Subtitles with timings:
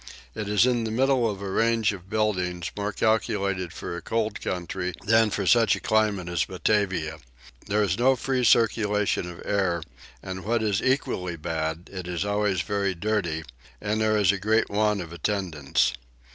[0.33, 4.41] It is in the middle of a range of buildings more calculated for a cold
[4.41, 7.19] country than for such a climate as Batavia.
[7.67, 9.83] There is no free circulation of air
[10.23, 13.43] and what is equally bad it is always very dirty;
[13.79, 15.93] and there is great want of attendance.